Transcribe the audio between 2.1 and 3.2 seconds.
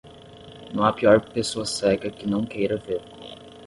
não queira ver.